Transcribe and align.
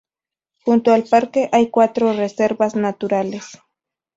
Junto 0.65 0.91
al 0.93 1.03
parque 1.03 1.47
hay 1.51 1.69
cuatro 1.69 2.11
reservas 2.13 2.73
naturales. 2.75 3.59